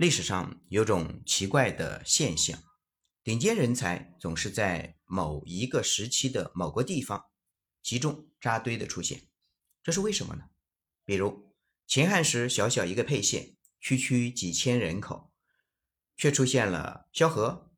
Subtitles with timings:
[0.00, 2.58] 历史上有种奇怪的现象，
[3.22, 7.26] 顶尖人才总是在某一个时期的某个地方
[7.82, 9.28] 集中扎堆的出现，
[9.82, 10.44] 这是为什么呢？
[11.04, 11.54] 比如
[11.86, 15.34] 秦汉时，小小一个沛县，区区几千人口，
[16.16, 17.70] 却出现了萧何、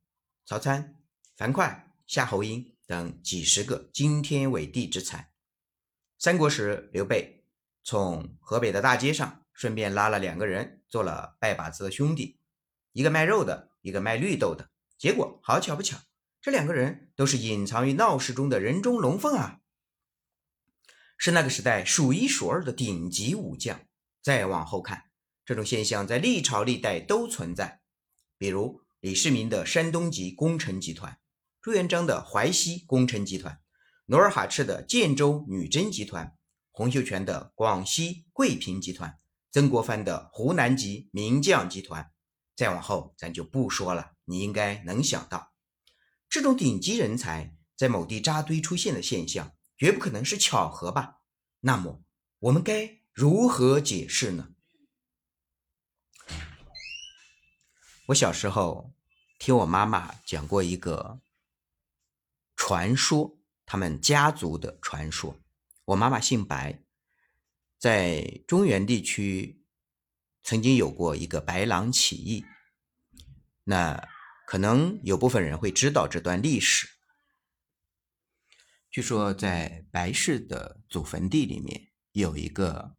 [0.47, 1.03] 曹参、
[1.37, 5.33] 樊哙、夏侯婴等几十个惊天伟地之才。
[6.21, 7.45] 三国时，刘备
[7.83, 9.41] 从河北的大街上。
[9.55, 12.39] 顺便拉了两个人做了拜把子的兄弟，
[12.93, 14.69] 一个卖肉的，一个卖绿豆的。
[14.99, 15.97] 结果好巧不巧，
[16.43, 19.61] 这两个人都是隐藏于闹市中的人中龙凤啊，
[21.17, 23.81] 是那个时代数一数二的顶级武将。
[24.21, 25.05] 再往后看，
[25.47, 27.81] 这种现象在历朝历代都存在，
[28.37, 31.19] 比如李世民的山东籍功臣集团，
[31.63, 33.59] 朱元璋的淮西功臣集团，
[34.05, 36.37] 努尔哈赤的建州女真集团，
[36.71, 39.19] 洪秀全的广西桂平集团。
[39.53, 42.11] 曾国藩的湖南籍名将集团，
[42.57, 44.13] 再往后咱就不说了。
[44.25, 45.53] 你应该能想到，
[46.27, 51.19] 这种顶级人才在某地扎堆出现的现象，绝不可能是巧合吧？
[51.61, 52.03] 那么
[52.39, 54.55] 我们该如何解释呢？
[58.07, 58.95] 我小时候
[59.39, 61.21] 听我妈妈讲过一个
[62.57, 65.39] 传说，他们家族的传说。
[65.85, 66.83] 我妈妈姓白。
[67.83, 69.67] 在中原地区，
[70.45, 72.45] 曾经有过一个白狼起义。
[73.65, 74.09] 那
[74.47, 76.89] 可能有部分人会知道这段历史。
[78.89, 82.97] 据说在白氏的祖坟地里面有一个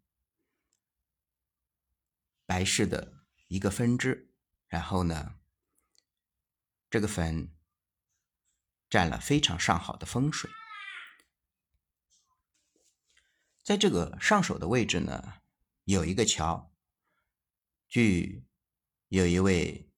[2.45, 4.33] 白氏的一个分支，
[4.67, 5.35] 然后呢，
[6.89, 7.55] 这个坟
[8.89, 10.51] 占了非常上好的风水。
[13.63, 15.41] 在这个上手的位置呢，
[15.85, 16.69] 有一个桥。
[17.87, 18.45] 据
[19.07, 19.89] 有一位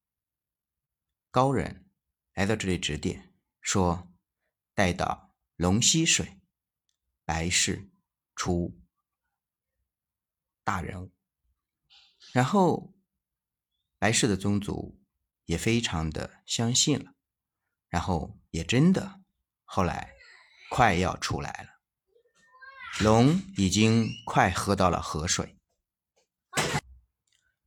[1.31, 1.89] 高人
[2.33, 4.13] 来到这里指点，说
[4.75, 6.39] 待到龙溪水，
[7.23, 7.89] 白氏
[8.36, 8.80] 出
[10.64, 11.11] 大人物。
[12.33, 12.93] 然后
[13.97, 15.02] 白氏的宗族
[15.45, 17.15] 也非常的相信了，
[17.87, 19.23] 然后也真的
[19.64, 20.14] 后来
[20.70, 21.74] 快要出来了。
[23.02, 25.58] 龙已经快喝到了河水，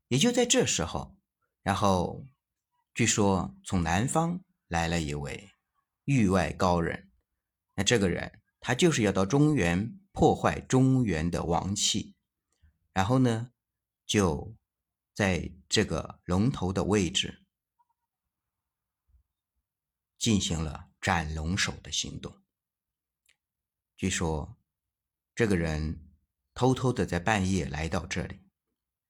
[0.09, 1.15] 也就在这时候，
[1.62, 2.25] 然后
[2.94, 5.50] 据说从南方来了一位
[6.05, 7.11] 域外高人，
[7.75, 12.15] 那这个人他就是要到中原破坏中原的王气，
[12.95, 13.53] 然后呢，
[14.06, 14.56] 就
[15.12, 17.45] 在这个龙头的位置
[20.16, 22.43] 进行了斩龙首的行动，
[23.95, 24.57] 据说。
[25.38, 26.10] 这个人
[26.53, 28.41] 偷偷的在半夜来到这里，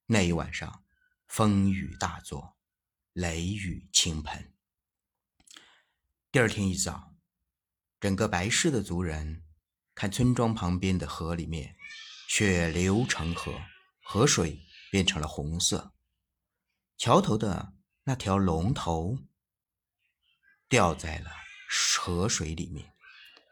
[0.05, 0.85] 那一晚上
[1.27, 2.59] 风雨大作，
[3.15, 4.55] 雷雨倾盆。
[6.31, 7.17] 第二天一早，
[7.99, 9.43] 整个白氏的族人
[9.95, 11.75] 看村庄旁边的河里面
[12.29, 13.59] 血流成河，
[14.03, 15.95] 河水变成了红色，
[16.99, 17.73] 桥头的
[18.05, 19.19] 那条龙头
[20.69, 21.31] 掉在了
[21.67, 22.93] 河水里面，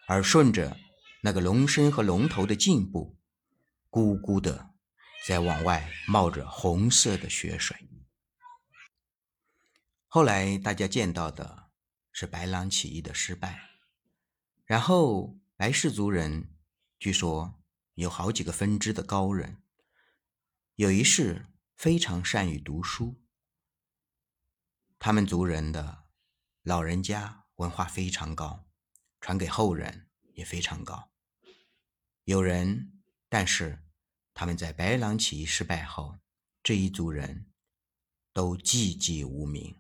[0.09, 0.77] 而顺着。
[1.27, 3.19] 那个龙身和龙头的颈部，
[3.91, 4.71] 咕咕的
[5.27, 7.77] 在往外冒着红色的血水。
[10.07, 11.73] 后来大家见到的
[12.13, 13.61] 是白狼起义的失败，
[14.67, 16.55] 然后白氏族人
[17.01, 17.61] 据说
[17.95, 19.61] 有好几个分支的高人，
[20.77, 23.21] 有一世非常善于读书，
[25.01, 26.05] 他们族人的
[26.63, 28.69] 老人家文化非常高，
[29.21, 31.11] 传给后人也非常高。
[32.27, 32.91] 有人，
[33.29, 33.85] 但是
[34.35, 36.19] 他们在白狼起义失败后，
[36.61, 37.53] 这一族人
[38.33, 39.77] 都寂寂无名。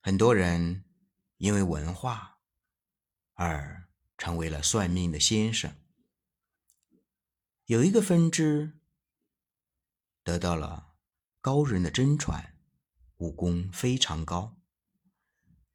[0.00, 0.84] 很多人
[1.38, 2.38] 因为文化
[3.34, 5.76] 而成为了算命的先生。
[7.64, 8.78] 有一个分支
[10.22, 10.94] 得到了
[11.40, 12.56] 高人的真传，
[13.16, 14.56] 武功非常高。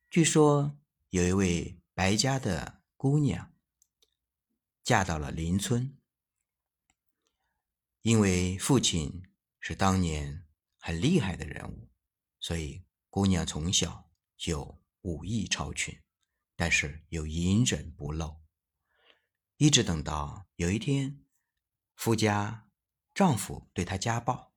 [0.09, 3.52] 据说有一位白家的姑娘。
[4.83, 5.97] 嫁到了邻村，
[8.01, 9.23] 因为父亲
[9.61, 10.45] 是当年
[10.77, 11.89] 很厉害的人物，
[12.41, 16.03] 所以姑娘从小就武艺超群，
[16.57, 18.41] 但是又隐忍不露，
[19.55, 21.23] 一直等到有一天，
[21.95, 22.69] 夫家
[23.13, 24.53] 丈夫对她家暴，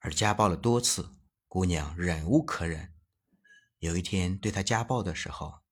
[0.00, 1.16] 而家暴了多次，
[1.48, 2.94] 姑娘忍无可忍，
[3.78, 5.62] 有一天对她家暴的时候，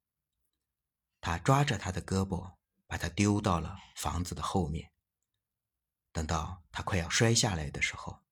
[1.21, 2.57] 她抓着他的胳膊。
[2.93, 4.93] 把他丢到了房子的后面。
[6.13, 8.23] 等到他快要摔下来的时候，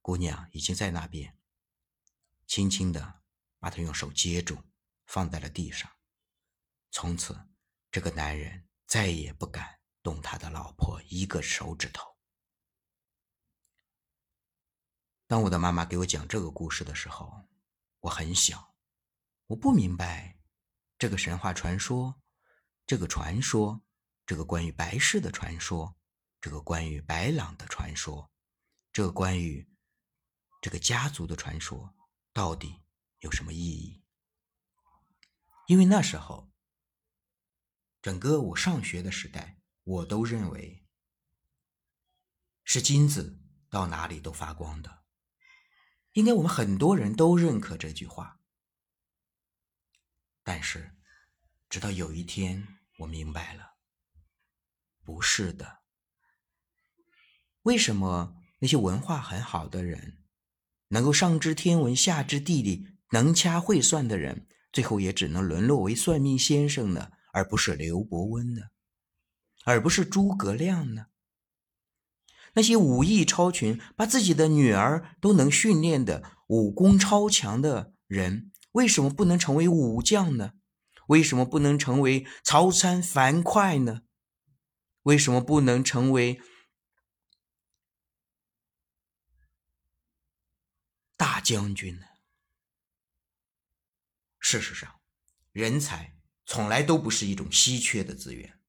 [0.00, 1.36] 姑娘已经在那边，
[2.46, 3.24] 轻轻的
[3.58, 4.62] 把他用手接住，
[5.06, 5.90] 放在了地上。
[6.92, 7.48] 从此，
[7.90, 12.16] 这个男人再也不敢动他的老婆一个手指头。
[15.26, 17.48] 当我的妈妈给我讲这个故事的时候，
[17.98, 18.76] 我很小，
[19.46, 20.38] 我不明白
[20.96, 22.22] 这个神话传说，
[22.86, 23.84] 这个传说，
[24.26, 25.96] 这个关于白氏的传说，
[26.40, 28.28] 这个关于白朗的传说，
[28.92, 29.70] 这个关于
[30.60, 31.94] 这个家族的传说，
[32.32, 32.82] 到底
[33.20, 34.02] 有什么意义？
[35.68, 36.52] 因为那时候，
[38.02, 40.84] 整个我上学的时代，我都认为
[42.64, 43.40] 是金子
[43.70, 45.04] 到哪里都发光的。
[46.14, 48.40] 应该我们很多人都认可这句话，
[50.42, 50.96] 但是
[51.68, 53.75] 直到有一天我明白了，
[55.36, 55.80] 是的。
[57.64, 60.16] 为什么那些文化很好的人，
[60.88, 67.10] 能够上知天文下知地理、能掐会算的人，最后也只能沦落为算命先生呢？
[67.34, 68.62] 而不是刘伯温呢？
[69.66, 71.08] 而不是诸葛亮呢？
[72.54, 80.52] 那些武艺超群，把自己的女儿都能训练的武功超强的人，为什么不能成为武将呢？
[81.08, 84.00] 为什么不能成为曹参、樊哙呢？
[85.06, 86.40] 为什么不能成为
[91.16, 92.06] 大将军呢？
[94.40, 95.00] 事实上，
[95.52, 98.60] 人才从来都不是一种稀缺的资源，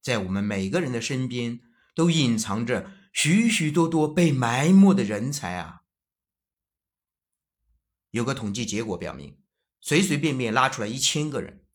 [0.00, 1.60] 在我们每个人的身边
[1.94, 2.92] 都隐藏着。
[3.12, 5.82] 许许多多被埋没的人才啊！
[8.08, 9.38] 有个统计结果表明，
[9.82, 11.66] 随随便便拉出来一千个人，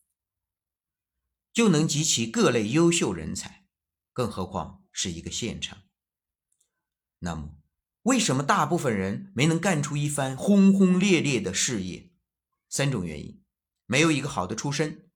[1.53, 3.66] 就能集齐各类优秀人才，
[4.17, 5.77] 更何况是一个县城。
[7.19, 7.55] 那么，
[8.01, 12.11] 为什么大部分人没能干出一番轰轰烈烈的事业？
[12.67, 13.43] 三种原因：
[13.85, 15.11] 没有一个好的出身，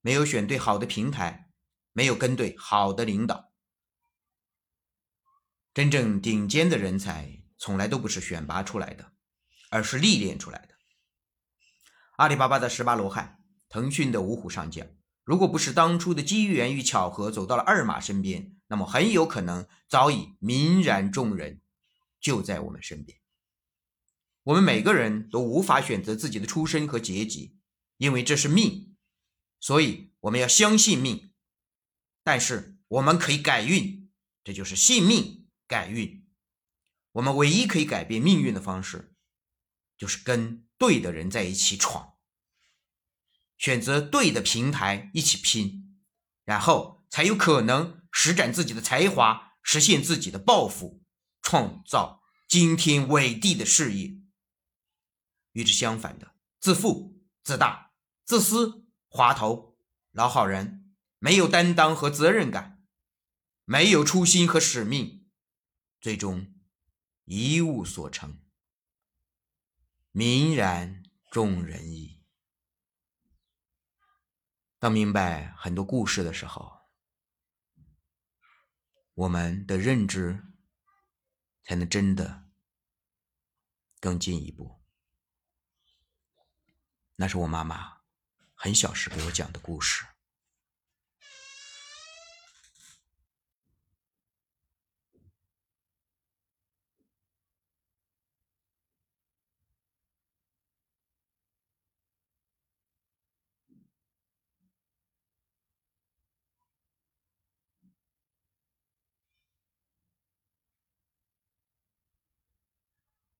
[0.00, 1.52] 没有选对好的平台，
[1.92, 3.52] 没有跟对好的领导。
[5.72, 9.12] 真正顶尖的人才从来都不是选拔出来的，
[9.70, 10.74] 而是历练出来的。
[12.16, 14.88] 阿里巴巴的十八罗汉，腾讯的五虎上将，
[15.30, 21.60] 如果不是当初的机缘与巧合走到了二马身边，那么很有可能早已泯然众人，
[22.20, 23.16] 就在我们身边。
[24.42, 27.56] 我们每个人都无法选择自己的出身和阶级，
[27.98, 28.96] 因为这是命，
[29.60, 31.30] 所以我们要相信命。
[32.24, 34.10] 但是我们可以改运，
[34.42, 35.46] 这就是信命。
[35.68, 36.26] 改运，
[37.12, 39.14] 我们唯一可以改变命运的方式，
[39.96, 42.09] 就是跟对的人在一起闯，
[43.60, 45.98] 选择对的平台一起拼，
[46.46, 51.02] 然后才有可能施展自己的才华，实现自己的抱负，
[51.42, 54.16] 创造惊天伟地的事业。
[55.52, 57.92] 与之相反的，自负、自大、
[58.24, 59.76] 自私、滑头、
[60.10, 62.82] 老好人，没有担当和责任感，
[63.66, 65.26] 没有初心和使命。
[66.00, 66.54] 最终
[67.26, 68.40] 一无所成，
[70.14, 72.19] 泯然众人矣。
[74.80, 76.88] 当明白很多故事的时候，
[79.12, 80.42] 我们的认知
[81.62, 82.48] 才能真的
[84.00, 84.80] 更进一步。
[87.16, 87.98] 那是我妈妈
[88.54, 90.06] 很小时给我讲的故事。